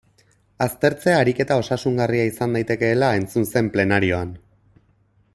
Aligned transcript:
Aztertzea 0.65 1.17
ariketa 1.25 1.57
osasungarria 1.63 2.25
izan 2.29 2.57
daitekeela 2.57 3.11
entzun 3.19 3.45
zen 3.53 3.69
plenarioan. 3.77 4.33